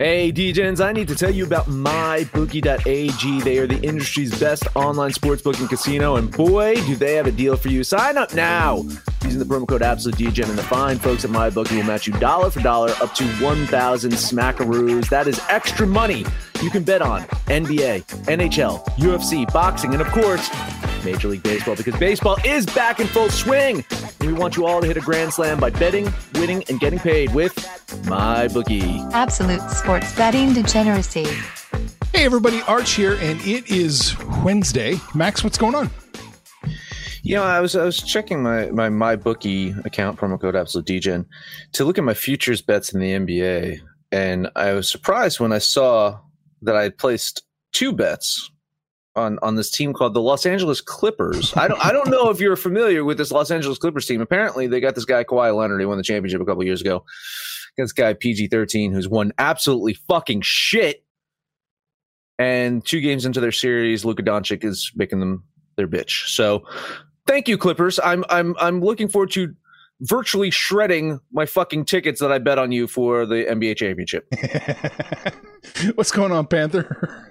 [0.00, 3.40] Hey, DJs, I need to tell you about MyBookie.ag.
[3.42, 7.30] They are the industry's best online sportsbook and casino, and boy, do they have a
[7.30, 7.84] deal for you.
[7.84, 8.76] Sign up now
[9.22, 12.48] using the promo code AbsoluteDGen, and the fine folks at MyBookie will match you dollar
[12.48, 15.10] for dollar up to 1,000 smackaroos.
[15.10, 16.24] That is extra money
[16.62, 20.50] you can bet on NBA, NHL, UFC, boxing, and of course,
[21.04, 23.84] Major League Baseball because baseball is back in full swing.
[24.20, 26.98] And we want you all to hit a grand slam by betting, winning, and getting
[26.98, 27.56] paid with
[28.06, 29.10] My MyBookie.
[29.12, 31.26] Absolute sports betting degeneracy.
[32.12, 34.96] Hey, everybody, Arch here, and it is Wednesday.
[35.14, 35.90] Max, what's going on?
[37.22, 40.86] You know, I was I was checking my my my bookie account promo code absolute
[40.86, 41.26] dgen
[41.72, 43.80] to look at my futures bets in the NBA,
[44.10, 46.18] and I was surprised when I saw
[46.62, 48.50] that I placed two bets
[49.16, 51.56] on on this team called the Los Angeles Clippers.
[51.56, 54.20] I don't I don't know if you're familiar with this Los Angeles Clippers team.
[54.20, 55.80] Apparently, they got this guy Kawhi Leonard.
[55.80, 57.04] He won the championship a couple years ago.
[57.76, 61.04] This guy PG thirteen, who's won absolutely fucking shit.
[62.38, 65.44] And two games into their series, Luka Doncic is making them
[65.76, 66.26] their bitch.
[66.28, 66.64] So,
[67.26, 68.00] thank you, Clippers.
[68.02, 69.54] I'm I'm I'm looking forward to
[70.02, 74.26] virtually shredding my fucking tickets that I bet on you for the NBA championship.
[75.94, 77.30] what's going on, Panther?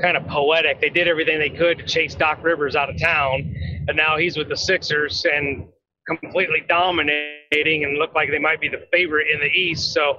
[0.00, 0.80] kind of poetic.
[0.80, 3.54] They did everything they could to chase Doc Rivers out of town,
[3.88, 5.68] and now he's with the Sixers and
[6.06, 9.92] completely dominating and look like they might be the favorite in the East.
[9.92, 10.18] So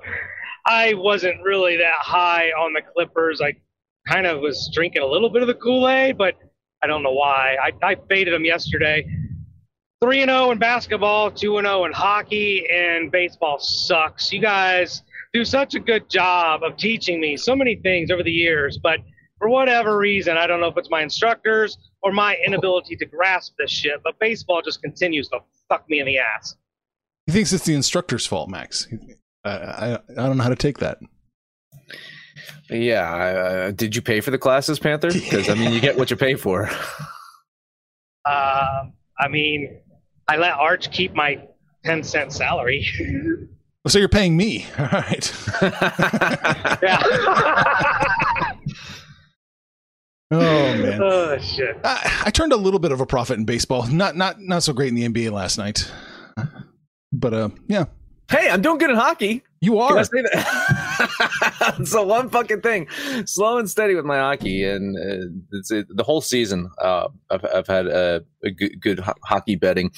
[0.65, 3.41] I wasn't really that high on the Clippers.
[3.41, 3.53] I
[4.07, 6.35] kind of was drinking a little bit of the Kool Aid, but
[6.83, 7.57] I don't know why.
[7.61, 9.05] I, I faded them yesterday.
[10.01, 14.31] 3 and 0 in basketball, 2 and 0 in hockey, and baseball sucks.
[14.31, 18.31] You guys do such a good job of teaching me so many things over the
[18.31, 18.99] years, but
[19.37, 23.53] for whatever reason, I don't know if it's my instructors or my inability to grasp
[23.57, 25.39] this shit, but baseball just continues to
[25.69, 26.55] fuck me in the ass.
[27.25, 28.87] He thinks it's the instructor's fault, Max.
[29.43, 30.99] I, I, I don't know how to take that.
[32.69, 35.11] Yeah, uh, did you pay for the classes, Panther?
[35.11, 36.69] Because I mean, you get what you pay for.
[38.27, 38.85] Uh,
[39.19, 39.77] I mean,
[40.27, 41.41] I let Arch keep my
[41.83, 42.87] ten cent salary.
[43.87, 45.33] So you're paying me, all right?
[46.81, 47.03] yeah.
[50.31, 50.99] Oh man!
[51.03, 51.79] Oh shit!
[51.83, 53.85] I, I, turned a little bit of a profit in baseball.
[53.85, 55.89] Not not not so great in the NBA last night,
[57.13, 57.85] but uh, yeah.
[58.29, 59.43] Hey, I'm doing good in hockey.
[59.61, 59.95] You are.
[61.77, 62.87] It's the one fucking thing.
[63.25, 66.69] Slow and steady with my hockey, and uh, it's it, the whole season.
[66.79, 69.91] Uh, I've, I've had a, a good, good ho- hockey betting.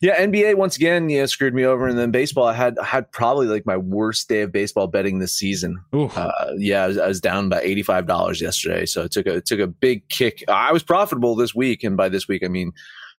[0.00, 2.46] Yeah, NBA once again, yeah, screwed me over, and then baseball.
[2.46, 5.78] I had had probably like my worst day of baseball betting this season.
[6.16, 9.26] Uh, yeah, I was, I was down by eighty five dollars yesterday, so it took
[9.26, 10.42] a it took a big kick.
[10.48, 12.72] I was profitable this week, and by this week I mean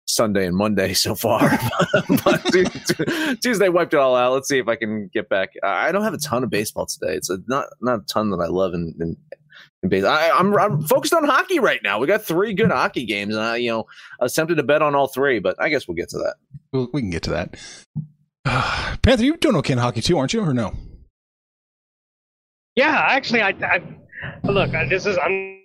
[0.05, 1.49] Sunday and Monday so far.
[2.23, 2.43] but
[3.41, 4.33] Tuesday wiped it all out.
[4.33, 5.53] Let's see if I can get back.
[5.63, 7.15] I don't have a ton of baseball today.
[7.15, 9.17] It's a, not not a ton that I love in, in,
[9.83, 10.11] in baseball.
[10.11, 11.99] I, am I'm, I'm focused on hockey right now.
[11.99, 13.85] We got three good hockey games, and I you know
[14.19, 16.35] I was tempted to bet on all three, but I guess we'll get to that.
[16.71, 17.55] Well, we can get to that.
[18.45, 20.73] Uh, Panther, you're doing okay in hockey too, aren't you, or no?
[22.75, 23.81] Yeah, actually, I, I
[24.43, 24.71] look.
[24.89, 25.60] This is I'm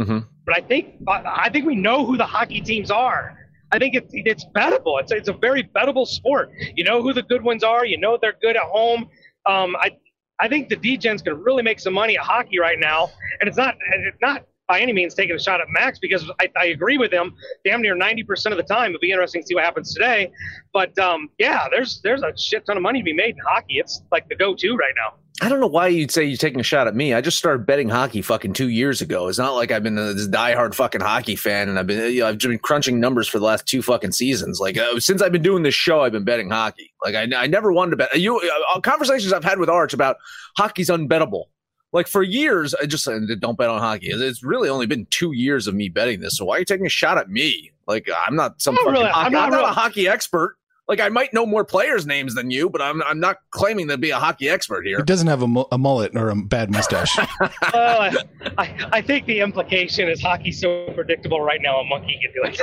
[0.00, 0.18] Mm-hmm.
[0.44, 3.38] But I think I think we know who the hockey teams are.
[3.72, 5.00] I think it's it's bettable.
[5.00, 6.50] It's it's a very bettable sport.
[6.74, 7.84] You know who the good ones are.
[7.84, 9.08] You know they're good at home.
[9.46, 9.96] Um, I
[10.38, 13.56] I think the DGens can really make some money at hockey right now, and it's
[13.56, 16.98] not it's not by any means taking a shot at Max because I, I agree
[16.98, 18.90] with him damn near 90% of the time.
[18.90, 20.32] It'll be interesting to see what happens today.
[20.72, 23.78] But um, yeah, there's there's a shit ton of money to be made in hockey.
[23.78, 25.14] It's like the go-to right now.
[25.42, 27.12] I don't know why you'd say you're taking a shot at me.
[27.12, 29.28] I just started betting hockey fucking two years ago.
[29.28, 32.28] It's not like I've been this diehard fucking hockey fan, and I've been you know,
[32.28, 34.60] I've been crunching numbers for the last two fucking seasons.
[34.60, 36.92] Like uh, since I've been doing this show, I've been betting hockey.
[37.04, 38.18] Like I, I never wanted to bet.
[38.18, 38.40] You
[38.74, 40.16] uh, conversations I've had with Arch about
[40.56, 41.44] hockey's unbettable.
[41.92, 44.08] Like for years, I just said don't bet on hockey.
[44.08, 46.36] It's really only been two years of me betting this.
[46.38, 47.72] So why are you taking a shot at me?
[47.86, 50.56] Like I'm not some fucking really- hockey, I'm not I'm not really- a hockey expert.
[50.88, 53.98] Like I might know more players' names than you, but I'm I'm not claiming to
[53.98, 54.98] be a hockey expert here.
[54.98, 57.16] He doesn't have a, mu- a mullet or a bad mustache.
[57.74, 58.14] well, I,
[58.56, 61.80] I, I think the implication is hockey's so predictable right now.
[61.80, 62.60] A monkey can do it.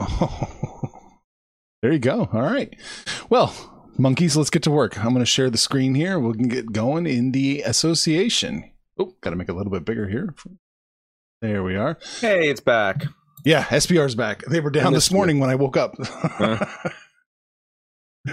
[1.82, 2.30] there you go.
[2.32, 2.74] All right.
[3.28, 3.54] Well,
[3.98, 4.98] monkeys, let's get to work.
[4.98, 6.18] I'm going to share the screen here.
[6.18, 8.70] We can get going in the association.
[8.98, 10.34] Oh, got to make it a little bit bigger here.
[11.42, 11.98] There we are.
[12.20, 13.04] Hey, it's back.
[13.44, 14.44] Yeah, SBR's back.
[14.46, 15.94] They were down this morning when I woke up.
[16.40, 16.64] Uh.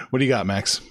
[0.10, 0.82] what do you got, Max?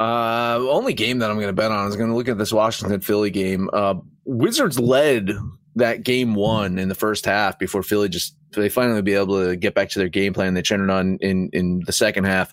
[0.00, 2.52] Uh, only game that I'm going to bet on is going to look at this
[2.52, 3.70] Washington Philly game.
[3.72, 3.94] Uh,
[4.24, 5.30] Wizards led
[5.76, 9.56] that game one in the first half before Philly just they finally be able to
[9.56, 10.54] get back to their game plan.
[10.54, 12.52] They turned it on in in the second half.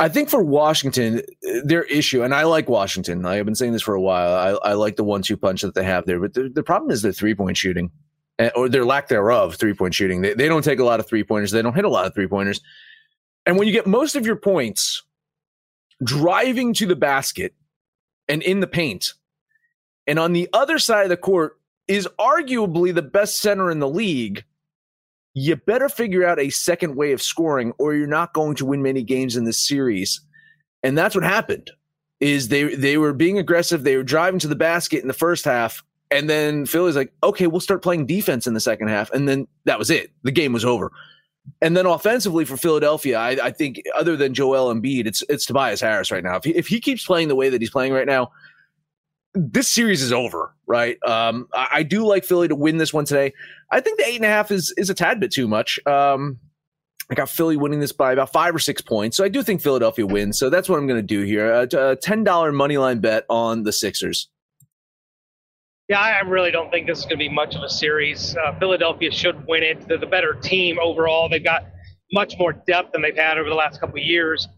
[0.00, 1.22] I think for Washington,
[1.64, 3.24] their issue, and I like Washington.
[3.24, 4.58] I've been saying this for a while.
[4.64, 7.02] I, I like the one-two punch that they have there, but the, the problem is
[7.02, 7.92] their three-point shooting,
[8.40, 9.54] eh, or their lack thereof.
[9.54, 10.22] Three-point shooting.
[10.22, 11.52] They, they don't take a lot of three-pointers.
[11.52, 12.60] They don't hit a lot of three-pointers.
[13.46, 15.02] And when you get most of your points
[16.02, 17.54] driving to the basket
[18.28, 19.14] and in the paint,
[20.06, 21.58] and on the other side of the court
[21.88, 24.44] is arguably the best center in the league
[25.34, 28.82] you better figure out a second way of scoring or you're not going to win
[28.82, 30.20] many games in this series.
[30.82, 31.70] And that's what happened.
[32.20, 35.44] Is they they were being aggressive, they were driving to the basket in the first
[35.44, 39.28] half, and then Philly's like, "Okay, we'll start playing defense in the second half." And
[39.28, 40.12] then that was it.
[40.22, 40.92] The game was over.
[41.60, 45.80] And then offensively for Philadelphia, I, I think other than Joel Embiid, it's it's Tobias
[45.80, 46.36] Harris right now.
[46.36, 48.30] If he, if he keeps playing the way that he's playing right now,
[49.34, 50.98] this series is over, right?
[51.06, 53.32] Um, I, I, do like Philly to win this one today.
[53.70, 55.78] I think the eight and a half is is a tad bit too much.
[55.86, 56.38] Um,
[57.10, 59.62] I got Philly winning this by about five or six points, so I do think
[59.62, 60.38] Philadelphia wins.
[60.38, 61.52] So that's what I'm going to do here.
[61.52, 64.28] A, a ten dollar money line bet on the Sixers.
[65.88, 68.36] Yeah, I really don't think this is going to be much of a series.
[68.36, 69.86] Uh, Philadelphia should win it.
[69.88, 71.28] They're the better team overall.
[71.28, 71.66] They've got
[72.12, 74.48] much more depth than they've had over the last couple of years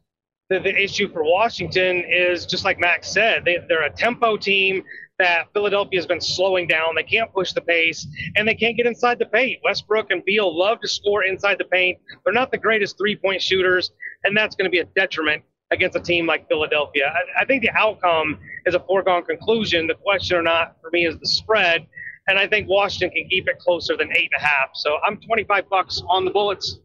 [0.51, 4.83] the, the issue for Washington is just like Max said, they, they're a tempo team
[5.19, 6.95] that Philadelphia has been slowing down.
[6.95, 8.07] They can't push the pace
[8.37, 9.61] and they can't get inside the paint.
[9.65, 11.99] Westbrook and Beal love to score inside the paint.
[12.25, 13.93] They're not the greatest three point shooters,
[14.25, 15.43] and that's going to be a detriment
[15.75, 17.13] against a team like Philadelphia.
[17.15, 19.87] I, I think the outcome is a foregone conclusion.
[19.87, 21.87] The question or not for me is the spread.
[22.27, 24.71] And I think Washington can keep it closer than eight and a half.
[24.75, 26.79] So I'm 25 bucks on the Bullets.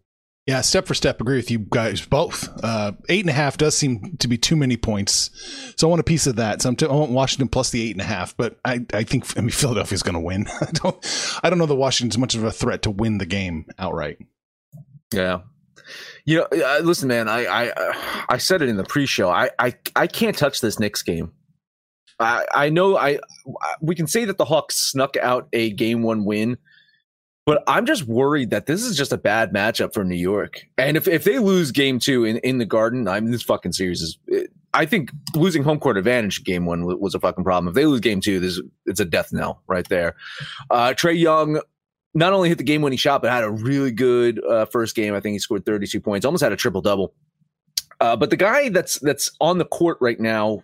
[0.50, 2.50] Yeah, step for step, agree with you guys both.
[2.64, 5.30] Uh, eight and a half does seem to be too many points,
[5.78, 6.64] so I want a piece of that.
[6.64, 9.04] So I'm t- I want Washington plus the eight and a half, but I, I
[9.04, 10.48] think I mean Philadelphia's going to win.
[10.62, 13.68] I don't I don't know that Washington's much of a threat to win the game
[13.78, 14.18] outright.
[15.14, 15.42] Yeah,
[16.26, 17.28] you know, uh, listen, man.
[17.28, 19.30] I I I said it in the pre-show.
[19.30, 21.32] I I I can't touch this Knicks game.
[22.20, 23.20] I I know I
[23.82, 26.58] we can say that the Hawks snuck out a game one win
[27.50, 30.62] but I'm just worried that this is just a bad matchup for New York.
[30.78, 33.72] And if, if they lose game two in, in the Garden, I mean, this fucking
[33.72, 34.20] series is.
[34.76, 37.68] I think losing home court advantage game one was a fucking problem.
[37.70, 40.16] If they lose game two, this it's a death knell right there.
[40.70, 41.60] Uh, Trae Young
[42.14, 45.14] not only hit the game winning shot, but had a really good uh, first game.
[45.14, 47.14] I think he scored 32 points, almost had a triple double.
[48.00, 50.64] Uh, but the guy that's that's on the court right now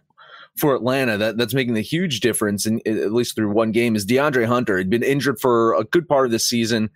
[0.57, 4.05] for Atlanta that, that's making the huge difference, in, at least through one game, is
[4.05, 4.77] DeAndre Hunter.
[4.77, 6.89] He'd been injured for a good part of the season,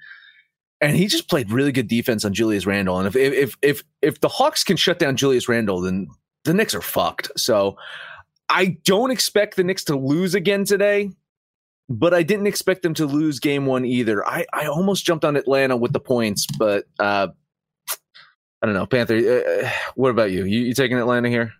[0.80, 3.00] and he just played really good defense on Julius Randle.
[3.00, 6.08] And if if if if the Hawks can shut down Julius Randle, then
[6.46, 7.32] the Knicks are fucked.
[7.38, 7.76] So
[8.48, 11.12] I don't expect the Knicks to lose again today,
[11.90, 14.26] but I didn't expect them to lose game one either.
[14.26, 17.28] I, I almost jumped on Atlanta with the points, but uh,
[18.62, 18.86] I don't know.
[18.86, 20.46] Panther, uh, uh what about you?
[20.46, 20.62] you?
[20.62, 21.52] You taking Atlanta here?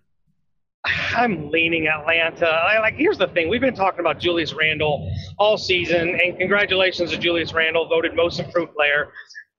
[0.86, 2.48] I'm leaning Atlanta.
[2.48, 7.10] I, like, here's the thing: we've been talking about Julius Randle all season, and congratulations
[7.12, 9.12] to Julius Randle, voted most improved player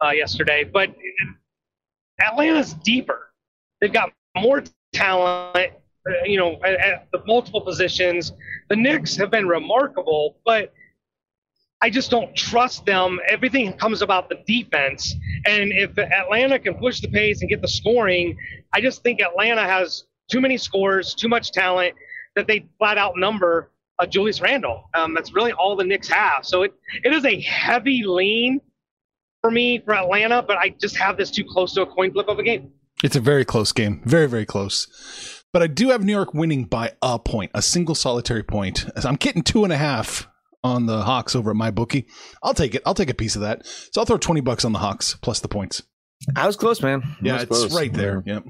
[0.04, 0.64] uh, yesterday.
[0.64, 0.94] But
[2.22, 3.32] Atlanta's deeper.
[3.80, 4.62] They've got more
[4.92, 5.72] talent.
[6.08, 8.32] Uh, you know, at, at the multiple positions.
[8.70, 10.72] The Knicks have been remarkable, but
[11.82, 13.20] I just don't trust them.
[13.28, 15.14] Everything comes about the defense.
[15.46, 18.36] And if Atlanta can push the pace and get the scoring,
[18.72, 21.94] I just think Atlanta has too many scores, too much talent
[22.34, 24.88] that they flat out number uh, Julius Randle.
[24.94, 26.46] Um, that's really all the Knicks have.
[26.46, 26.72] So it,
[27.04, 28.60] it is a heavy lean
[29.42, 32.28] for me for Atlanta, but I just have this too close to a coin flip
[32.28, 32.72] of a game.
[33.02, 34.00] It's a very close game.
[34.04, 35.39] Very, very close.
[35.52, 38.86] But I do have New York winning by a point, a single solitary point.
[39.04, 40.28] I'm getting two and a half
[40.62, 42.06] on the Hawks over at my bookie.
[42.42, 42.82] I'll take it.
[42.86, 43.66] I'll take a piece of that.
[43.66, 45.82] So I'll throw 20 bucks on the Hawks plus the points.
[46.36, 47.02] I was close, man.
[47.22, 47.74] yeah, it's close.
[47.74, 48.22] right there.
[48.26, 48.40] Yeah.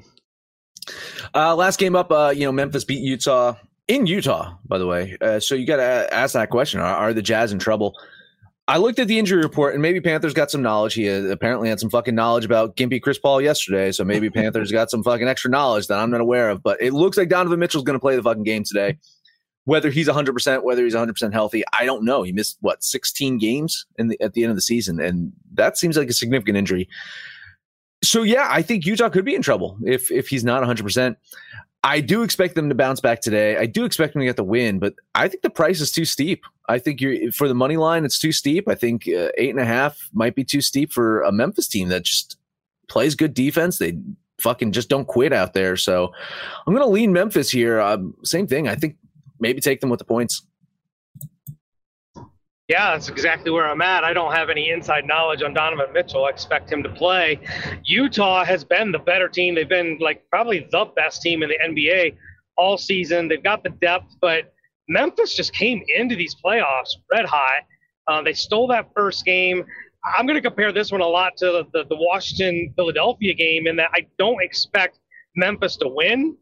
[1.34, 3.54] Uh, last game up, uh, you know, Memphis beat Utah
[3.86, 5.16] in Utah, by the way.
[5.20, 7.94] Uh, so you got to ask that question: are, are, the Jazz in trouble?
[8.70, 10.94] I looked at the injury report, and maybe Panthers got some knowledge.
[10.94, 14.70] He uh, apparently had some fucking knowledge about Gimpy Chris Paul yesterday, so maybe Panthers
[14.70, 16.62] got some fucking extra knowledge that I'm not aware of.
[16.62, 18.96] But it looks like Donovan Mitchell's going to play the fucking game today.
[19.64, 22.22] Whether he's 100%, whether he's 100% healthy, I don't know.
[22.22, 25.76] He missed what 16 games in the, at the end of the season, and that
[25.76, 26.88] seems like a significant injury
[28.02, 31.16] so yeah, I think Utah could be in trouble if if he's not 100.
[31.82, 33.56] I do expect them to bounce back today.
[33.56, 36.04] I do expect them to get the win, but I think the price is too
[36.04, 36.44] steep.
[36.68, 38.68] I think you're for the money line, it's too steep.
[38.68, 41.88] I think uh, eight and a half might be too steep for a Memphis team
[41.88, 42.36] that just
[42.88, 43.78] plays good defense.
[43.78, 43.98] They
[44.38, 45.76] fucking just don't quit out there.
[45.76, 46.12] So
[46.66, 47.80] I'm going to lean Memphis here.
[47.80, 48.68] Um, same thing.
[48.68, 48.96] I think
[49.38, 50.42] maybe take them with the points.
[52.70, 54.04] Yeah, that's exactly where I'm at.
[54.04, 56.26] I don't have any inside knowledge on Donovan Mitchell.
[56.26, 57.40] I expect him to play.
[57.82, 59.56] Utah has been the better team.
[59.56, 62.14] They've been like probably the best team in the NBA
[62.56, 63.26] all season.
[63.26, 64.54] They've got the depth, but
[64.88, 67.64] Memphis just came into these playoffs red hot.
[68.06, 69.64] Uh, they stole that first game.
[70.16, 73.66] I'm going to compare this one a lot to the, the, the Washington Philadelphia game
[73.66, 75.00] in that I don't expect
[75.34, 76.36] Memphis to win,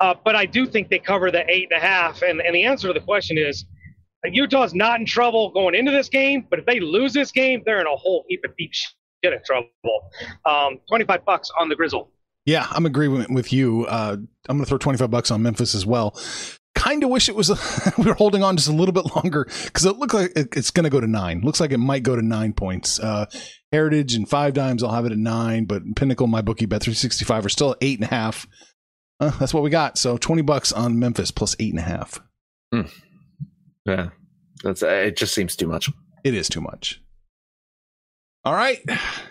[0.00, 2.22] uh, but I do think they cover the eight and a half.
[2.22, 3.64] And, and the answer to the question is
[4.30, 7.80] Utah's not in trouble going into this game, but if they lose this game, they're
[7.80, 9.68] in a whole heap of deep shit of trouble.
[10.44, 12.10] Um, 25 bucks on the Grizzle.
[12.44, 13.86] Yeah, I'm agreeing with you.
[13.86, 14.16] Uh,
[14.48, 16.18] I'm going to throw 25 bucks on Memphis as well.
[16.74, 17.50] Kind of wish it was
[17.98, 20.84] we were holding on just a little bit longer because it looks like it's going
[20.84, 21.42] to go to nine.
[21.42, 22.98] Looks like it might go to nine points.
[22.98, 23.26] Uh,
[23.70, 27.46] Heritage and five dimes, I'll have it at nine, but Pinnacle, my bookie bet 365
[27.46, 28.46] are still at eight and a half.
[29.20, 29.98] Uh, that's what we got.
[29.98, 32.20] So 20 bucks on Memphis plus eight and a half.
[32.74, 32.90] Mm.
[33.84, 34.10] Yeah,
[34.62, 35.16] that's it.
[35.16, 35.90] Just seems too much.
[36.24, 37.00] It is too much.
[38.44, 38.80] All right,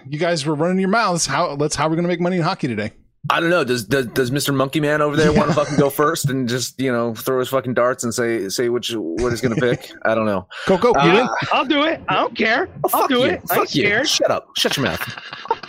[0.07, 1.25] you guys were running your mouths.
[1.25, 2.93] How let's how we're gonna make money in hockey today?
[3.29, 3.63] I don't know.
[3.63, 4.53] Does does, does Mr.
[4.53, 5.37] Monkey Man over there yeah.
[5.37, 8.49] want to fucking go first and just you know throw his fucking darts and say
[8.49, 9.91] say which what he's gonna pick?
[10.03, 10.47] I don't know.
[10.65, 10.91] Go go.
[10.93, 12.01] Uh, I'll do it.
[12.09, 12.67] I don't care.
[12.85, 13.25] Oh, I'll do you.
[13.25, 13.41] it.
[13.47, 13.67] Fuck I'm you.
[13.67, 14.09] Scared.
[14.09, 14.49] Shut up.
[14.57, 15.01] Shut your mouth.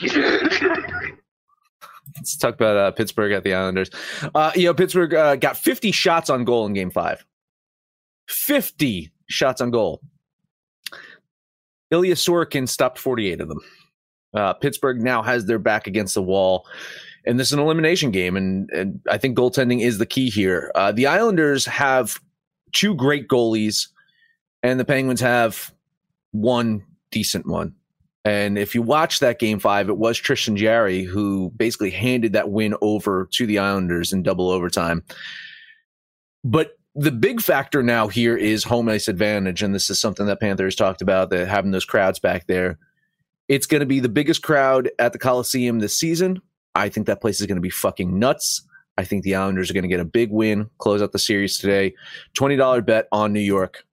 [2.17, 3.91] Let's talk about uh, Pittsburgh at the Islanders.
[4.35, 7.25] Uh, you know, Pittsburgh uh, got 50 shots on goal in Game Five.
[8.33, 10.01] 50 shots on goal.
[11.91, 13.61] Ilya Sorokin stopped 48 of them.
[14.35, 16.67] Uh, Pittsburgh now has their back against the wall,
[17.27, 20.73] and this is an elimination game, and, and I think goaltending is the key here.
[20.75, 22.19] Uh, the Islanders have
[22.73, 23.89] two great goalies,
[24.63, 25.73] and the Penguins have
[26.31, 27.75] one decent one.
[28.25, 32.51] And if you watch that game five, it was Tristan Jarry who basically handed that
[32.51, 35.03] win over to the Islanders in double overtime.
[36.45, 40.41] But the big factor now here is home ice advantage, and this is something that
[40.41, 42.79] Panthers talked about that having those crowds back there.
[43.49, 46.41] It's going to be the biggest crowd at the Coliseum this season.
[46.75, 48.67] I think that place is going to be fucking nuts.
[48.99, 51.59] I think the Islanders are going to get a big win, close out the series
[51.59, 51.95] today.
[52.35, 53.85] Twenty dollar bet on New York.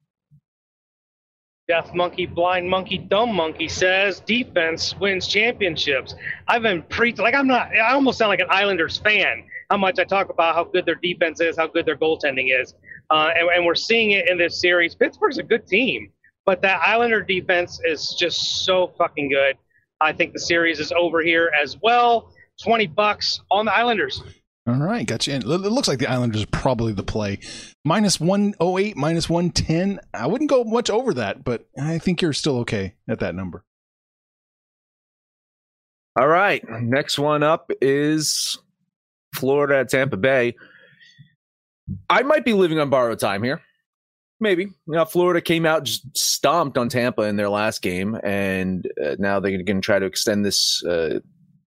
[1.70, 6.16] Deaf monkey, blind monkey, dumb monkey says defense wins championships.
[6.48, 7.70] I've been preaching like I'm not.
[7.76, 9.44] I almost sound like an Islanders fan.
[9.70, 12.74] How much I talk about how good their defense is, how good their goaltending is.
[13.12, 14.96] Uh, and, and, we're seeing it in this series.
[14.96, 16.12] Pittsburgh's a good team,
[16.44, 19.56] but that Islander defense is just so fucking good.
[20.02, 22.34] I think the series is over here as well.
[22.64, 24.24] 20 bucks on the Islanders.
[24.70, 25.34] All right, gotcha.
[25.34, 27.40] And it looks like the Islanders are probably the play.
[27.84, 30.00] Minus 108, minus 110.
[30.14, 33.66] I wouldn't go much over that, but I think you're still okay at that number.
[36.16, 36.64] All right.
[36.70, 38.60] Next one up is
[39.34, 40.56] Florida at Tampa Bay.
[42.08, 43.62] I might be living on borrowed time here.
[44.40, 44.66] Maybe.
[44.66, 49.16] You know, Florida came out just stomped on Tampa in their last game, and uh,
[49.18, 51.22] now they're going to try to extend this uh,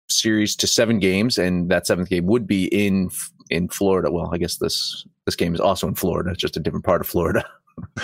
[0.09, 3.09] series to seven games, and that seventh game would be in
[3.49, 4.11] in Florida.
[4.11, 7.07] Well, I guess this this game is also in Florida, just a different part of
[7.07, 7.45] Florida.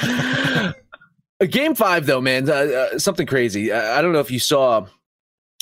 [1.50, 3.72] game five, though, man, uh, uh, something crazy.
[3.72, 4.86] I, I, don't know if you saw.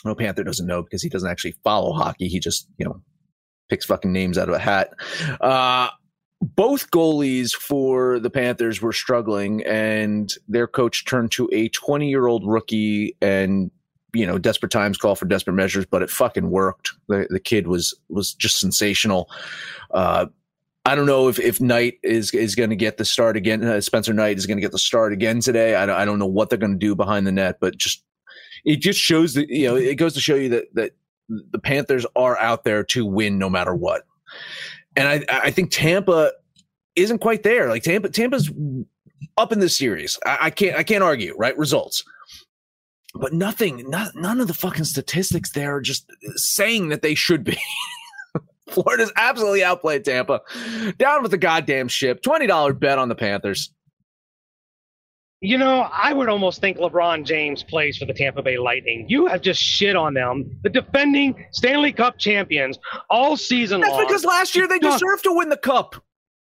[0.03, 2.27] Well, Panther doesn't know because he doesn't actually follow hockey.
[2.27, 3.01] He just, you know,
[3.69, 4.93] picks fucking names out of a hat.
[5.39, 5.89] Uh,
[6.41, 12.25] both goalies for the Panthers were struggling, and their coach turned to a 20 year
[12.27, 13.69] old rookie and
[14.13, 17.67] you know desperate times call for desperate measures but it fucking worked the, the kid
[17.67, 19.29] was was just sensational
[19.91, 20.25] uh,
[20.85, 23.63] I don't know if, if Knight is is going to get the start again.
[23.63, 25.75] Uh, Spencer Knight is going to get the start again today.
[25.75, 28.03] I don't, I don't know what they're going to do behind the net, but just
[28.65, 30.93] it just shows that you know it goes to show you that that
[31.51, 34.03] the Panthers are out there to win no matter what.
[34.95, 36.31] And I, I think Tampa
[36.95, 37.69] isn't quite there.
[37.69, 38.51] Like Tampa, Tampa's
[39.37, 40.19] up in this series.
[40.25, 41.57] I, I can't, I can't argue, right?
[41.57, 42.03] Results,
[43.13, 47.43] but nothing, not, none of the fucking statistics there are just saying that they should
[47.43, 47.57] be.
[48.69, 50.41] Florida's absolutely outplayed Tampa.
[50.97, 52.21] Down with the goddamn ship.
[52.21, 53.71] $20 bet on the Panthers.
[55.43, 59.07] You know, I would almost think LeBron James plays for the Tampa Bay Lightning.
[59.09, 62.77] You have just shit on them, the defending Stanley Cup champions,
[63.09, 63.89] all season long.
[63.89, 64.07] That's long.
[64.07, 65.95] because last year they deserved to win the cup.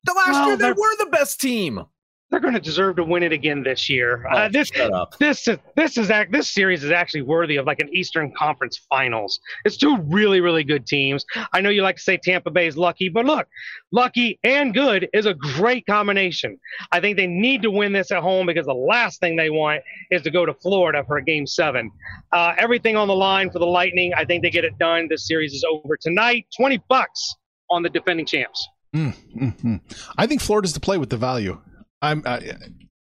[0.03, 1.85] The last well, year they were the best team.
[2.31, 4.27] They're going to deserve to win it again this year.
[4.27, 7.67] Uh, Oh, this shut this is this is act this series is actually worthy of
[7.67, 9.41] like an Eastern Conference Finals.
[9.65, 11.25] It's two really really good teams.
[11.53, 13.49] I know you like to say Tampa Bay is lucky, but look,
[13.93, 16.59] lucky and good is a great combination.
[16.93, 19.83] I think they need to win this at home because the last thing they want
[20.11, 21.91] is to go to Florida for a game seven.
[22.33, 24.13] Uh, everything on the line for the Lightning.
[24.15, 25.09] I think they get it done.
[25.09, 26.47] This series is over tonight.
[26.57, 27.35] Twenty bucks
[27.71, 28.67] on the defending champs.
[28.95, 29.81] Mm, mm, mm.
[30.17, 31.61] I think Florida's to play with the value.
[32.03, 32.23] I'm.
[32.25, 32.57] I,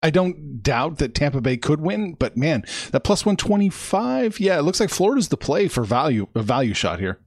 [0.03, 4.41] I don't doubt that Tampa Bay could win, but man, that plus one twenty five.
[4.41, 6.27] Yeah, it looks like Florida's the play for value.
[6.35, 7.21] A value shot here.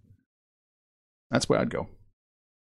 [1.30, 1.90] That's where I'd go.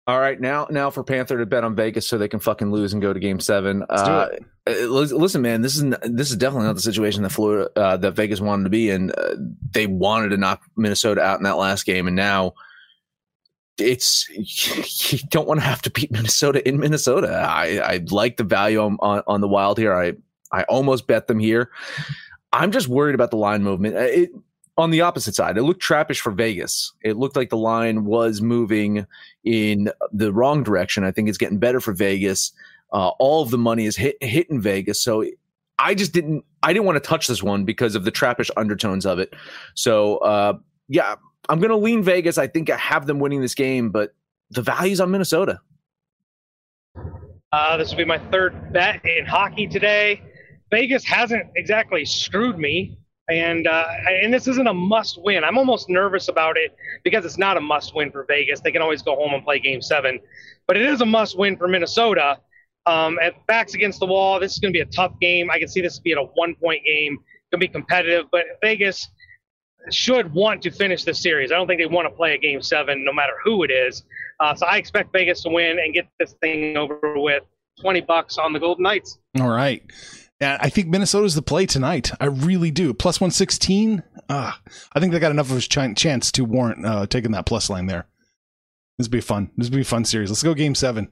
[0.06, 2.94] All right, now now for Panther to bet on Vegas so they can fucking lose
[2.94, 3.84] and go to Game Seven.
[3.90, 4.28] Uh,
[4.66, 7.96] uh, lis- listen, man, this is this is definitely not the situation that Florida uh,
[7.98, 9.10] that Vegas wanted to be in.
[9.10, 9.34] Uh,
[9.72, 12.54] they wanted to knock Minnesota out in that last game, and now
[13.78, 14.28] it's
[15.12, 17.28] you don't want to have to beat Minnesota in Minnesota.
[17.28, 19.94] I I like the value on, on on the Wild here.
[19.94, 20.14] I
[20.52, 21.70] I almost bet them here.
[22.52, 23.96] I'm just worried about the line movement.
[23.96, 24.30] Uh, It,
[24.78, 26.92] on the opposite side, it looked trappish for Vegas.
[27.02, 29.06] It looked like the line was moving
[29.42, 31.02] in the wrong direction.
[31.02, 32.52] I think it's getting better for Vegas.
[32.92, 35.24] Uh, all of the money is hit hitting Vegas, so
[35.78, 36.44] I just didn't.
[36.62, 39.34] I didn't want to touch this one because of the trappish undertones of it.
[39.74, 40.54] So uh,
[40.88, 41.16] yeah,
[41.48, 42.38] I'm going to lean Vegas.
[42.38, 44.14] I think I have them winning this game, but
[44.50, 45.60] the value's on Minnesota.
[47.52, 50.22] Uh, this will be my third bet in hockey today.
[50.70, 52.98] Vegas hasn't exactly screwed me,
[53.30, 53.88] and uh,
[54.22, 55.44] and this isn't a must win.
[55.44, 58.60] I'm almost nervous about it because it's not a must win for Vegas.
[58.60, 60.20] They can always go home and play Game Seven,
[60.66, 62.38] but it is a must win for Minnesota.
[62.84, 65.50] Um, at backs against the wall, this is going to be a tough game.
[65.50, 67.16] I can see this being a one point game.
[67.50, 69.08] Going to be competitive, but Vegas
[69.92, 71.50] should want to finish this series.
[71.52, 74.04] I don't think they want to play a game seven, no matter who it is.
[74.40, 77.42] Uh, so I expect Vegas to win and get this thing over with.
[77.80, 79.18] Twenty bucks on the Golden Knights.
[79.40, 79.82] All right.
[80.40, 82.10] I think Minnesota's the play tonight.
[82.20, 82.92] I really do.
[82.94, 84.02] Plus 116.
[84.28, 84.60] Ah,
[84.92, 87.68] I think they got enough of a ch- chance to warrant uh, taking that plus
[87.70, 88.06] line there.
[88.98, 89.50] This would be fun.
[89.56, 90.30] This would be a fun series.
[90.30, 91.08] Let's go game seven.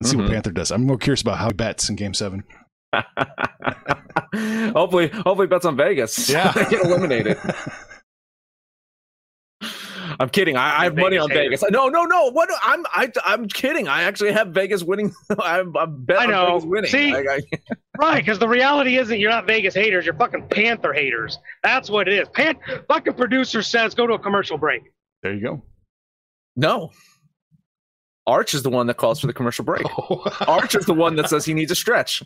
[0.00, 0.30] Let's see what Mhm.
[0.32, 0.70] Panther does.
[0.72, 2.44] I'm more curious about how he bets in game seven.
[4.74, 6.28] hopefully, hopefully bets on Vegas.
[6.28, 6.52] Yeah.
[6.52, 7.38] they get eliminated.
[10.20, 10.56] I'm kidding.
[10.56, 11.60] I, I have money on haters.
[11.60, 11.70] Vegas.
[11.70, 12.30] No, no, no.
[12.30, 12.48] What?
[12.62, 13.88] I'm I, I'm kidding.
[13.88, 15.12] I actually have Vegas winning.
[15.38, 16.46] I'm, I'm bet I on know.
[16.54, 16.90] Vegas winning.
[16.90, 17.14] See?
[17.14, 17.40] I- I-
[18.00, 21.40] Right, because the reality isn't you're not Vegas haters, you're fucking Panther haters.
[21.64, 22.28] That's what it is.
[22.28, 22.54] Pan-
[22.86, 24.82] fucking producer says go to a commercial break.
[25.24, 25.62] There you go.
[26.54, 26.90] no.
[28.28, 29.82] Arch is the one that calls for the commercial break.
[30.10, 30.22] Oh.
[30.46, 32.22] Arch is the one that says he needs a stretch.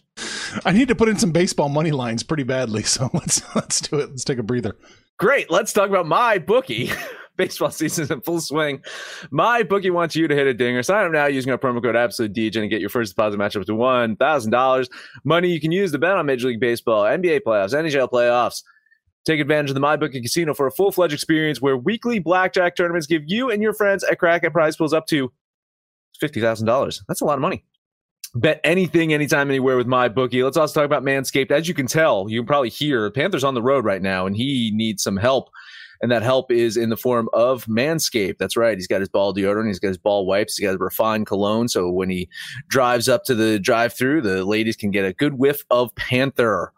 [0.65, 3.99] I need to put in some baseball money lines pretty badly, so let's let's do
[3.99, 4.11] it.
[4.11, 4.77] Let's take a breather.
[5.19, 5.51] Great.
[5.51, 6.91] Let's talk about my bookie.
[7.37, 8.83] Baseball season is in full swing.
[9.31, 10.83] My bookie wants you to hit a dinger.
[10.83, 13.57] Sign up now using our promo code Absolute DJ and get your first deposit match
[13.57, 14.89] up to one thousand dollars.
[15.25, 18.63] Money you can use to bet on Major League Baseball, NBA playoffs, NHL playoffs.
[19.25, 23.07] Take advantage of the MyBookie Casino for a full fledged experience where weekly blackjack tournaments
[23.07, 25.33] give you and your friends a crack at prize pools up to
[26.23, 27.03] fifty thousand dollars.
[27.09, 27.65] That's a lot of money.
[28.35, 30.43] Bet anything, anytime, anywhere with my bookie.
[30.43, 31.51] Let's also talk about Manscaped.
[31.51, 34.35] As you can tell, you can probably hear Panther's on the road right now, and
[34.35, 35.51] he needs some help.
[36.01, 38.39] And that help is in the form of Manscaped.
[38.39, 38.77] That's right.
[38.77, 39.67] He's got his ball deodorant.
[39.67, 40.57] He's got his ball wipes.
[40.57, 41.69] He's got a refined cologne.
[41.69, 42.29] So when he
[42.69, 46.73] drives up to the drive through, the ladies can get a good whiff of Panther.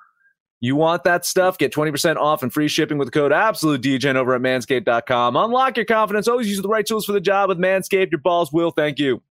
[0.65, 1.59] You want that stuff?
[1.59, 5.37] Get 20% off and free shipping with the code AbsoluteDGen over at manscaped.com.
[5.37, 6.27] Unlock your confidence.
[6.27, 8.11] Always use the right tools for the job with Manscaped.
[8.11, 9.21] Your balls will thank you.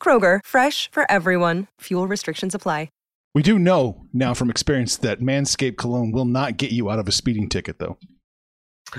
[0.00, 1.66] Kroger, fresh for everyone.
[1.80, 2.90] Fuel restrictions apply.
[3.36, 7.06] We do know now from experience that Manscaped cologne will not get you out of
[7.06, 7.98] a speeding ticket, though.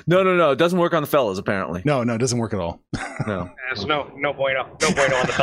[0.06, 0.52] No, no, no.
[0.52, 1.82] It doesn't work on the fellas, apparently.
[1.86, 2.80] No, no, it doesn't work at all.
[3.26, 3.50] No.
[3.68, 5.34] There's no no bueno, no bueno on the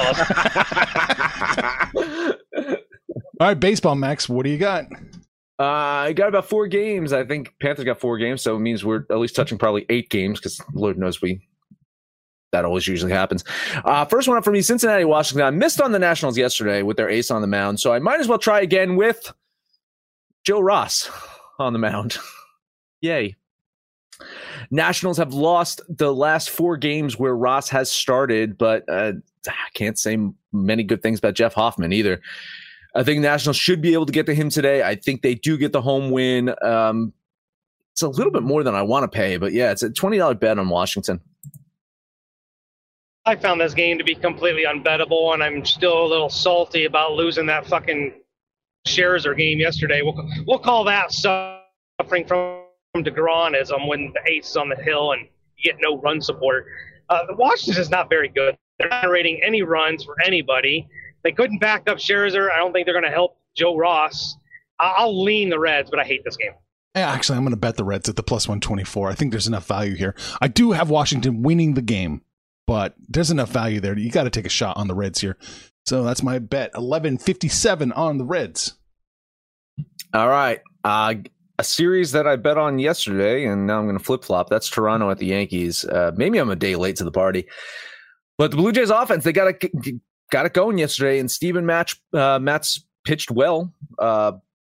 [2.55, 2.77] fellas.
[3.41, 4.29] All right, baseball, Max.
[4.29, 4.85] What do you got?
[5.59, 7.13] Uh, I got about four games.
[7.13, 10.09] I think Panthers got four games, so it means we're at least touching probably eight
[10.09, 11.41] games because Lord knows we
[12.55, 13.45] that always usually happens.
[13.85, 15.47] Uh, first one up for me, Cincinnati, Washington.
[15.47, 18.21] I missed on the Nationals yesterday with their ace on the mound, so I might
[18.21, 19.33] as well try again with
[20.45, 21.11] Joe Ross
[21.59, 22.17] on the mound.
[23.01, 23.37] Yay.
[24.71, 29.13] Nationals have lost the last four games where Ross has started, but uh,
[29.49, 30.17] I can't say
[30.53, 32.21] many good things about Jeff Hoffman either.
[32.95, 34.85] I think Nationals should be able to get to him today.
[34.85, 36.55] I think they do get the home win.
[36.63, 37.13] Um,
[37.93, 40.39] it's a little bit more than I want to pay, but yeah, it's a $20
[40.39, 41.21] bet on Washington.
[43.27, 47.13] I found this game to be completely unbettable, and I'm still a little salty about
[47.13, 48.13] losing that fucking
[48.87, 50.03] Scherzer game yesterday.
[50.03, 52.61] We'll, we'll call that suffering from,
[52.97, 56.67] DeGromism when the ace is on the hill and you get no run support.
[57.09, 58.57] Uh, the Washington is not very good.
[58.79, 60.89] They're not generating any runs for anybody.
[61.25, 62.53] They couldn't back up Scherzer.
[62.53, 64.37] I don't think they're going to help Joe Ross.
[64.79, 66.53] I'll lean the Reds, but I hate this game.
[66.95, 69.11] Actually, I'm going to bet the Reds at the plus 124.
[69.11, 70.15] I think there's enough value here.
[70.41, 72.23] I do have Washington winning the game,
[72.67, 73.99] but there's enough value there.
[73.99, 75.37] You got to take a shot on the Reds here.
[75.87, 76.73] So that's my bet.
[76.73, 78.75] 1157 on the Reds.
[80.13, 80.61] All right.
[80.83, 81.15] Uh,
[81.59, 84.49] a series that I bet on yesterday, and now I'm going to flip flop.
[84.49, 85.85] That's Toronto at the Yankees.
[85.85, 87.47] Uh, maybe I'm a day late to the party,
[88.39, 90.01] but the Blue Jays offense they got to
[90.31, 93.73] got it going yesterday, and Steven Match uh, Matz pitched well.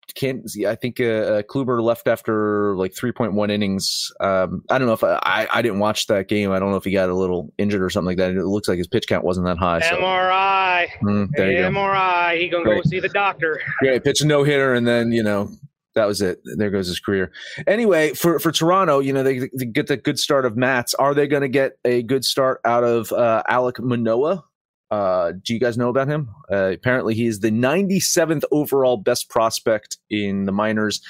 [0.08, 4.10] Uh, can't I think uh, uh, Kluber left after like 3.1 innings.
[4.20, 6.52] Um, I don't know if I, I, I didn't watch that game.
[6.52, 8.30] I don't know if he got a little injured or something like that.
[8.30, 9.80] It looks like his pitch count wasn't that high.
[9.80, 9.96] So.
[9.96, 10.88] MRI.
[11.02, 12.32] Mm, there you MRI.
[12.32, 12.38] Go.
[12.38, 12.84] He gonna Great.
[12.84, 13.60] go see the doctor.
[13.82, 15.50] Yeah, pitch a no hitter, and then you know
[15.94, 16.40] that was it.
[16.44, 17.32] There goes his career.
[17.66, 20.94] Anyway, for for Toronto, you know they, they get the good start of Matz.
[20.94, 24.44] Are they going to get a good start out of uh, Alek Manoah?
[24.90, 26.28] Uh, do you guys know about him?
[26.50, 31.00] Uh, apparently, he is the 97th overall best prospect in the minors.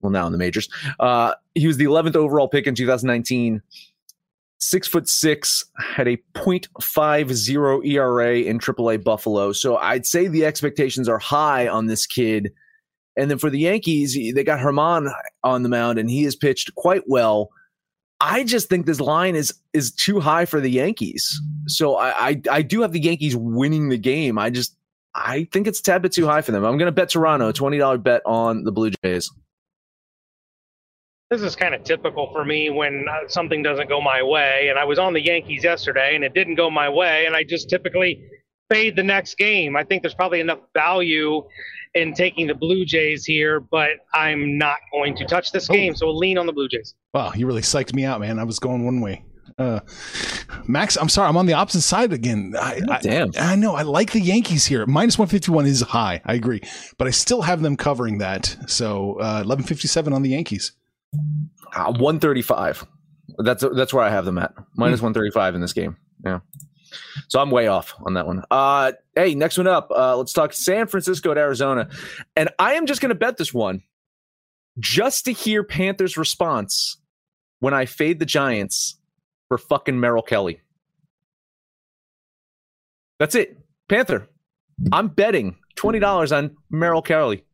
[0.00, 0.68] Well, now in the majors.
[1.00, 3.62] Uh, he was the 11th overall pick in 2019.
[4.58, 9.52] Six foot six, had a 0.50 ERA in AAA Buffalo.
[9.52, 12.52] So I'd say the expectations are high on this kid.
[13.16, 15.10] And then for the Yankees, they got Germán
[15.42, 17.50] on the mound, and he has pitched quite well.
[18.26, 21.40] I just think this line is is too high for the Yankees.
[21.68, 24.36] So I, I, I do have the Yankees winning the game.
[24.36, 24.76] I just
[25.14, 26.64] I think it's a tad bit too high for them.
[26.64, 29.30] I'm going to bet Toronto, twenty dollar bet on the Blue Jays.
[31.30, 34.68] This is kind of typical for me when uh, something doesn't go my way.
[34.70, 37.44] And I was on the Yankees yesterday, and it didn't go my way, and I
[37.44, 38.28] just typically
[38.68, 39.76] fade the next game.
[39.76, 41.42] I think there's probably enough value
[41.94, 46.06] in taking the Blue Jays here, but I'm not going to touch this game, so
[46.06, 46.94] we'll lean on the Blue Jays.
[47.14, 48.38] Wow, you really psyched me out, man.
[48.38, 49.24] I was going one way.
[49.58, 49.80] Uh,
[50.66, 52.54] Max, I'm sorry, I'm on the opposite side again.
[52.58, 53.30] I, oh, damn.
[53.38, 53.74] I, I, know.
[53.74, 54.84] I like the Yankees here.
[54.84, 56.20] Minus 151 is high.
[56.26, 56.60] I agree,
[56.98, 58.54] but I still have them covering that.
[58.66, 60.72] So uh, 1157 on the Yankees.
[61.74, 62.86] Uh, 135.
[63.38, 64.52] That's that's where I have them at.
[64.76, 65.96] Minus 135 in this game.
[66.24, 66.40] Yeah.
[67.28, 68.42] So I'm way off on that one.
[68.50, 69.90] Uh, hey, next one up.
[69.90, 71.88] Uh, let's talk San Francisco at Arizona.
[72.36, 73.82] And I am just going to bet this one
[74.78, 76.98] just to hear Panthers' response
[77.60, 78.98] when I fade the Giants
[79.48, 80.60] for fucking Merrill Kelly.
[83.18, 83.58] That's it.
[83.88, 84.28] Panther.
[84.92, 87.44] I'm betting $20 on Merrill Kelly.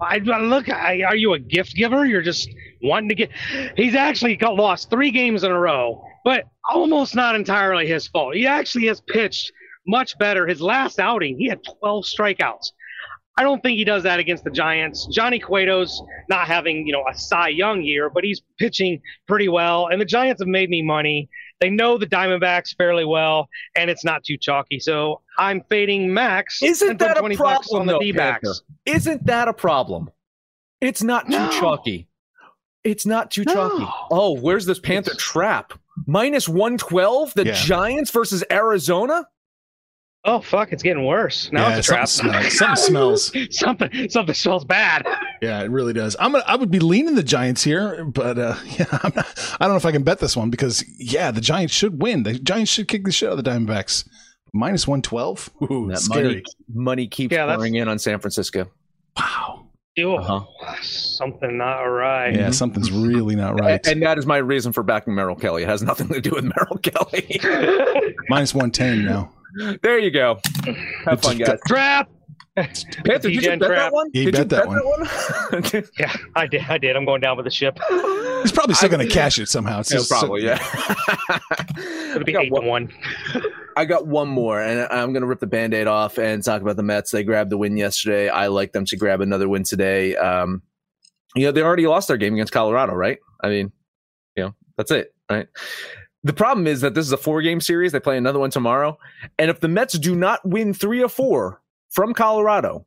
[0.00, 0.68] I look.
[0.68, 2.06] I, are you a gift giver?
[2.06, 2.48] You're just
[2.82, 3.30] wanting to get.
[3.76, 8.34] He's actually got lost three games in a row but almost not entirely his fault.
[8.34, 9.50] He actually has pitched
[9.86, 10.46] much better.
[10.46, 12.72] His last outing, he had 12 strikeouts.
[13.38, 15.08] I don't think he does that against the Giants.
[15.10, 19.86] Johnny Cueto's not having, you know, a Cy Young year, but he's pitching pretty well.
[19.86, 21.30] And the Giants have made me money.
[21.62, 24.80] They know the Diamondbacks fairly well, and it's not too chalky.
[24.80, 26.62] So I'm fading Max.
[26.62, 28.60] Isn't that a problem on the D-backs.
[28.84, 30.10] Isn't that a problem?
[30.82, 31.50] It's not too no.
[31.52, 32.06] chalky.
[32.84, 33.54] It's not too no.
[33.54, 33.86] chalky.
[34.10, 35.72] Oh, where's this Panther it's, trap?
[36.06, 37.52] Minus 112, the yeah.
[37.52, 39.26] Giants versus Arizona?
[40.24, 41.50] Oh fuck, it's getting worse.
[41.52, 42.08] Now yeah, it's a trap.
[42.08, 42.58] Something smells.
[42.58, 43.32] something smells.
[43.58, 45.06] something something smells bad.
[45.40, 46.16] Yeah, it really does.
[46.18, 49.64] I'm gonna, I would be leaning the Giants here, but uh, yeah, I'm not, I
[49.64, 52.24] don't know if I can bet this one because yeah, the Giants should win.
[52.24, 54.06] The Giants should kick the shit out of the Diamondbacks.
[54.52, 55.50] Minus 112.
[55.70, 56.24] Ooh, that scary.
[56.24, 58.70] Money, money keeps yeah, pouring in on San Francisco.
[59.16, 59.57] Wow.
[60.06, 60.44] Uh-huh.
[60.82, 62.34] Something not right.
[62.34, 63.84] Yeah, something's really not right.
[63.86, 65.62] And, and, that is my reason for backing Merrill Kelly.
[65.62, 67.40] It has nothing to do with Merrill Kelly.
[68.28, 69.32] Minus 110 now.
[69.82, 70.40] There you go.
[71.04, 71.58] Have fun, guys.
[71.66, 72.10] Trap.
[72.56, 73.70] Panther, did you bet trap.
[73.70, 74.10] that one?
[74.12, 75.02] Yeah, did bet, that, bet one?
[75.02, 75.84] that one?
[75.98, 76.62] yeah, I did.
[76.68, 76.96] I did.
[76.96, 77.78] I'm going down with the ship.
[78.42, 79.80] He's probably still going to cash it somehow.
[79.80, 81.38] It's yeah, probably, so, yeah.
[82.10, 82.92] It'll be eight one.
[83.76, 86.62] I got one more, and I'm going to rip the band aid off and talk
[86.62, 87.12] about the Mets.
[87.12, 88.28] They grabbed the win yesterday.
[88.28, 90.16] I like them to grab another win today.
[90.16, 90.62] Um,
[91.36, 93.18] you know, they already lost their game against Colorado, right?
[93.40, 93.70] I mean,
[94.36, 95.46] you know, that's it, right?
[96.24, 97.92] The problem is that this is a four game series.
[97.92, 98.98] They play another one tomorrow.
[99.38, 102.86] And if the Mets do not win three or four from Colorado,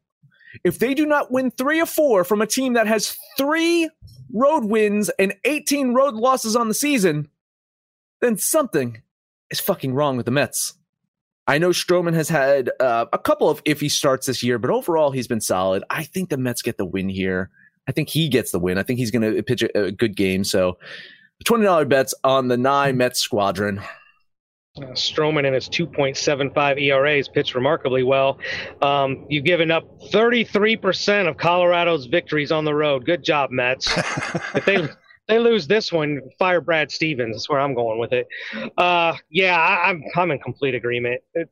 [0.64, 3.90] if they do not win three or four from a team that has three
[4.34, 7.30] road wins and 18 road losses on the season,
[8.22, 9.02] then something
[9.50, 10.74] is fucking wrong with the Mets.
[11.48, 15.12] I know Stroman has had uh, a couple of iffy starts this year, but overall
[15.12, 15.84] he's been solid.
[15.90, 17.50] I think the Mets get the win here.
[17.88, 18.78] I think he gets the win.
[18.78, 20.44] I think he's going to pitch a, a, good game.
[20.44, 20.78] So,
[21.44, 23.82] twenty dollar bets on the nine Mets squadron.
[24.78, 28.40] Uh, Stroman and his 2.75 ERA has pitched remarkably well.
[28.82, 33.06] Um, you've given up 33% of Colorado's victories on the road.
[33.06, 33.92] Good job, Mets.
[34.56, 34.88] if they
[35.28, 37.36] they lose this one, fire Brad Stevens.
[37.36, 38.28] That's where I'm going with it.
[38.78, 41.22] Uh, yeah, I, am I'm, I'm in complete agreement.
[41.34, 41.50] It,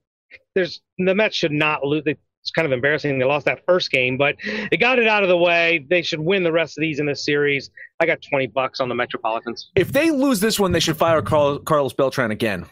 [0.56, 2.04] there's the Mets should not lose.
[2.06, 4.38] It's kind of embarrassing they lost that first game, but
[4.72, 5.86] they got it out of the way.
[5.90, 7.70] They should win the rest of these in this series.
[8.00, 9.70] I got 20 bucks on the Metropolitans.
[9.76, 12.66] If they lose this one, they should fire Carl, Carlos Beltran again.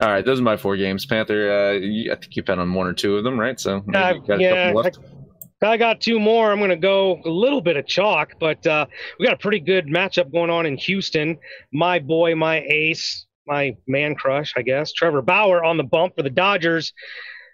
[0.00, 1.06] All right, those are my four games.
[1.06, 3.58] Panther, uh, I think you bet on one or two of them, right?
[3.58, 4.90] So uh, yeah, I,
[5.62, 6.52] I, got two more.
[6.52, 8.86] I'm going to go a little bit of chalk, but uh,
[9.18, 11.38] we got a pretty good matchup going on in Houston.
[11.72, 16.22] My boy, my ace, my man crush, I guess, Trevor Bauer on the bump for
[16.22, 16.92] the Dodgers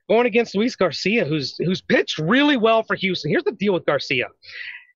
[0.08, 3.30] going against Luis Garcia, who's who's pitched really well for Houston.
[3.30, 4.28] Here's the deal with Garcia.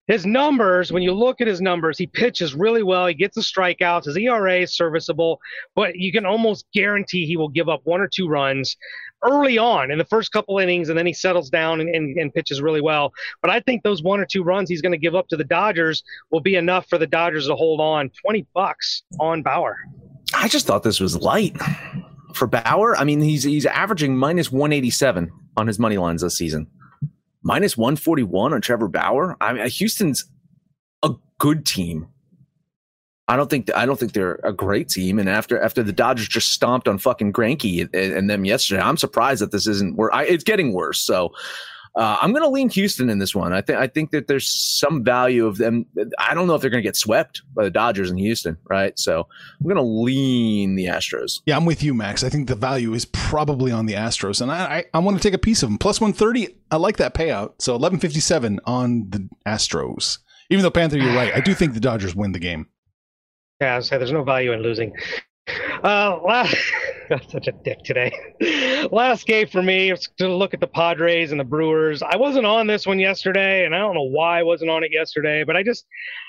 [0.07, 3.09] His numbers, when you look at his numbers, he pitches really well.
[3.09, 4.05] He gets the strikeouts.
[4.05, 5.41] His ERA is serviceable,
[5.75, 8.77] but you can almost guarantee he will give up one or two runs
[9.23, 12.33] early on in the first couple innings, and then he settles down and, and, and
[12.35, 13.13] pitches really well.
[13.43, 15.45] But I think those one or two runs he's going to give up to the
[15.45, 18.11] Dodgers will be enough for the Dodgers to hold on.
[18.23, 19.77] 20 bucks on Bauer.
[20.35, 21.57] I just thought this was light
[22.37, 26.69] for Bauer, I mean, he's he's averaging minus 187 on his money lines this season.
[27.43, 29.37] Minus 141 on Trevor Bauer.
[29.41, 30.27] I mean, Houston's
[31.03, 32.09] a good team.
[33.29, 35.19] I don't think I don't think they're a great team.
[35.19, 38.97] And after after the Dodgers just stomped on fucking Greinke and, and them yesterday, I'm
[38.97, 41.01] surprised that this isn't where it's getting worse.
[41.01, 41.33] So
[41.97, 43.55] uh, I'm going to lean Houston in this one.
[43.55, 45.87] I think I think that there's some value of them.
[46.19, 48.97] I don't know if they're going to get swept by the Dodgers in Houston, right?
[48.99, 49.27] So
[49.59, 51.41] I'm going to lean the Astros.
[51.47, 52.23] Yeah, I'm with you, Max.
[52.23, 55.23] I think the value is probably on the Astros, and I I, I want to
[55.23, 55.79] take a piece of them.
[55.79, 56.55] Plus 130.
[56.71, 57.55] I like that payout.
[57.61, 60.19] So 1157 on the Astros.
[60.51, 61.35] Even though Panther, you're right.
[61.35, 62.69] I do think the Dodgers win the game.
[63.61, 64.93] Yeah, so there's no value in losing.
[65.83, 66.57] Uh, last,
[67.31, 68.13] such a dick today.
[68.91, 72.03] last game for me was to look at the Padres and the Brewers.
[72.03, 74.91] I wasn't on this one yesterday, and I don't know why I wasn't on it
[74.93, 75.87] yesterday, but I just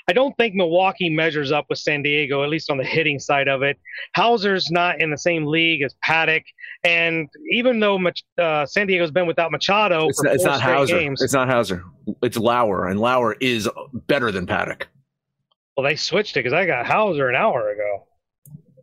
[0.08, 3.48] I don't think Milwaukee measures up with San Diego, at least on the hitting side
[3.48, 3.78] of it.
[4.14, 6.44] Houser's not in the same league as Paddock,
[6.84, 8.00] and even though
[8.38, 10.98] uh, San Diego's been without Machado, it's, not, it's not Houser.
[10.98, 11.84] Games, it's not Houser.
[12.22, 13.68] It's Lauer, and Lauer is
[14.06, 14.88] better than Paddock.
[15.78, 18.08] Well, they switched it because I got Houser an hour ago.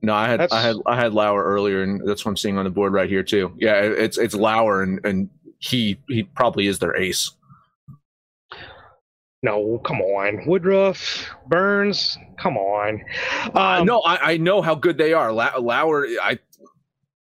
[0.01, 0.53] No, I had that's...
[0.53, 3.09] I had I had Lauer earlier, and that's what I'm seeing on the board right
[3.09, 3.53] here too.
[3.57, 5.29] Yeah, it's it's Lauer, and and
[5.59, 7.31] he he probably is their ace.
[9.43, 13.03] No, come on, Woodruff, Burnes, come on.
[13.43, 15.33] Um, uh, no, I, I know how good they are.
[15.33, 16.39] Lauer, I,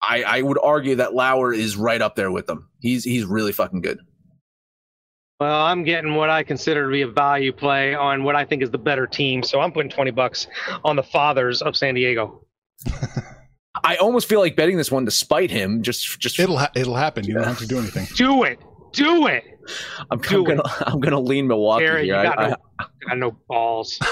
[0.04, 2.70] I I would argue that Lauer is right up there with them.
[2.80, 4.02] He's he's really fucking good.
[5.40, 8.64] Well, I'm getting what I consider to be a value play on what I think
[8.64, 10.48] is the better team, so I'm putting 20 bucks
[10.84, 12.44] on the fathers of San Diego.
[13.84, 15.84] I almost feel like betting this one to spite him.
[15.84, 17.24] Just, just it'll ha- it'll happen.
[17.26, 18.08] You don't have to do anything.
[18.16, 18.60] Do it.
[18.94, 19.44] Do it.
[20.10, 20.64] I'm, do I'm gonna.
[20.88, 22.16] I'm gonna lean Milwaukee Gary, here.
[22.16, 24.00] You got, I, no, I, got no balls.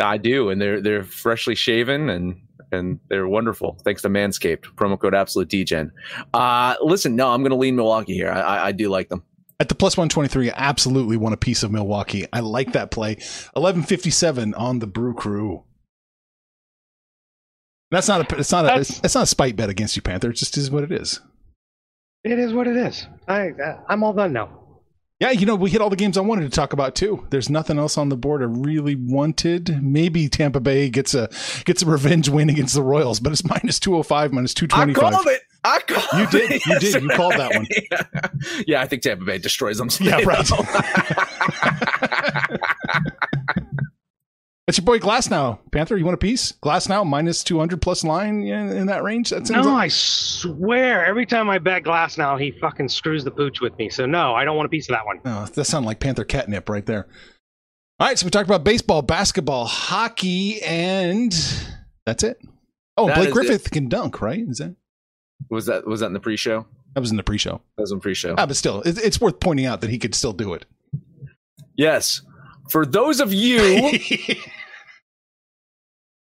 [0.00, 2.42] I do, and they're they're freshly shaven and
[2.74, 3.78] and they're wonderful.
[3.84, 4.64] Thanks to Manscaped.
[4.74, 5.90] Promo code Absolute DGen.
[6.32, 8.30] Uh, listen, no, I'm gonna lean Milwaukee here.
[8.30, 9.22] I, I, I do like them.
[9.60, 12.26] At the plus 123, I absolutely want a piece of Milwaukee.
[12.32, 13.12] I like that play.
[13.54, 15.62] 1157 on the Brew Crew.
[17.90, 20.30] That's not a it's not a That's- it's not a spite bet against you, Panther.
[20.30, 21.20] It just is what it is.
[22.24, 23.06] It is what it is.
[23.28, 23.52] I
[23.88, 24.63] I'm all done now.
[25.24, 27.26] Yeah, you know, we hit all the games I wanted to talk about too.
[27.30, 29.82] There's nothing else on the board I really wanted.
[29.82, 31.30] Maybe Tampa Bay gets a
[31.64, 35.12] gets a revenge win against the Royals, but it's minus 205, minus I 225.
[35.14, 35.40] called it.
[35.64, 36.50] I called You did.
[36.50, 37.02] it You did.
[37.04, 37.66] You called that one.
[37.90, 38.02] yeah.
[38.66, 39.88] yeah, I think Tampa Bay destroys them.
[39.98, 40.46] Yeah, right.
[44.66, 45.58] That's your boy Glasnow.
[45.72, 46.52] Panther, you want a piece?
[46.52, 49.28] Glasnow minus 200 plus line in, in that range?
[49.30, 53.30] That sounds No, like- I swear, every time I bet Glasnow, he fucking screws the
[53.30, 53.90] pooch with me.
[53.90, 55.20] So no, I don't want a piece of that one.
[55.26, 57.06] Oh, that sounded like Panther catnip right there.
[58.00, 61.30] All right, so we talked about baseball, basketball, hockey, and
[62.06, 62.38] that's it.
[62.96, 64.44] Oh, That Blake is Griffin can dunk, right?
[64.48, 64.74] Is that
[65.50, 66.66] Was that was that in the pre-show?
[66.94, 67.60] that was in the pre-show?
[67.76, 68.34] That was in the pre-show.
[68.38, 70.64] Ah, but still, it, it's worth pointing out that he could still do it.
[71.76, 72.22] Yes.
[72.70, 73.98] For those of you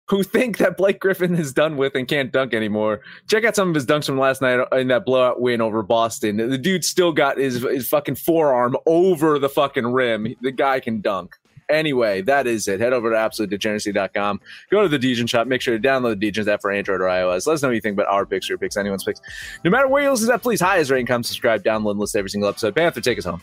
[0.08, 3.68] who think that Blake Griffin is done with and can't dunk anymore, check out some
[3.68, 6.36] of his dunks from last night in that blowout win over Boston.
[6.36, 10.34] The dude still got his his fucking forearm over the fucking rim.
[10.40, 11.36] The guy can dunk.
[11.70, 12.80] Anyway, that is it.
[12.80, 14.40] Head over to absolutedegeneracy.com.
[14.70, 15.46] Go to the Degen shop.
[15.46, 17.46] Make sure to download the Degens app for Android or iOS.
[17.46, 19.20] Let us know what you think about our picks, your picks, anyone's picks.
[19.64, 22.16] No matter where you listen to that, please highest rating, come subscribe, download, and list
[22.16, 22.74] every single episode.
[22.74, 23.40] Panther, take us home.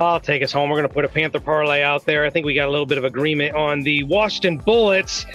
[0.00, 0.70] I'll take us home.
[0.70, 2.24] We're going to put a Panther parlay out there.
[2.24, 5.26] I think we got a little bit of agreement on the Washington Bullets.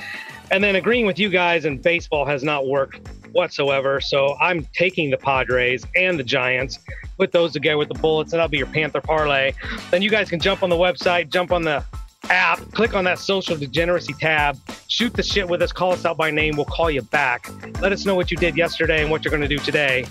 [0.49, 3.99] And then agreeing with you guys in baseball has not worked whatsoever.
[3.99, 6.79] So I'm taking the Padres and the Giants,
[7.17, 9.53] put those together with the Bullets, and that'll be your Panther parlay.
[9.91, 11.83] Then you guys can jump on the website, jump on the
[12.29, 16.17] app, click on that social degeneracy tab, shoot the shit with us, call us out
[16.17, 16.55] by name.
[16.55, 17.49] We'll call you back.
[17.81, 20.05] Let us know what you did yesterday and what you're going to do today.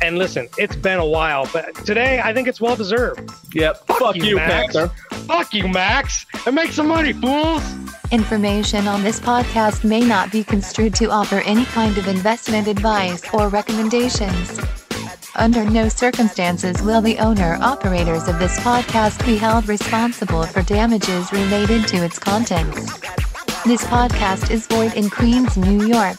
[0.00, 3.30] And listen, it's been a while, but today I think it's well deserved.
[3.52, 3.86] Yep.
[3.86, 4.74] Fuck, you, you, Max.
[4.74, 4.94] Panther.
[5.26, 6.24] Fuck you, Max.
[6.46, 7.62] And make some money, fools.
[8.10, 13.22] Information on this podcast may not be construed to offer any kind of investment advice
[13.34, 14.60] or recommendations.
[15.34, 21.32] Under no circumstances will the owner operators of this podcast be held responsible for damages
[21.32, 22.98] related to its contents.
[23.64, 26.18] This podcast is void in Queens, New York.